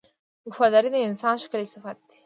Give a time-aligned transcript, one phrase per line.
[0.47, 2.17] •وفاداري د انسان ښکلی صفت دی.